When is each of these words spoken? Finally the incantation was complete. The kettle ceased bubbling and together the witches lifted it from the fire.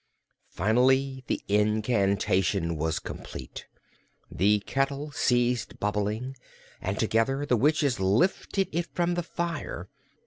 Finally 0.49 1.23
the 1.27 1.43
incantation 1.47 2.75
was 2.75 2.97
complete. 2.97 3.67
The 4.31 4.61
kettle 4.61 5.11
ceased 5.11 5.79
bubbling 5.79 6.35
and 6.81 6.97
together 6.97 7.45
the 7.45 7.55
witches 7.55 7.99
lifted 7.99 8.69
it 8.71 8.87
from 8.95 9.13
the 9.13 9.21
fire. 9.21 9.89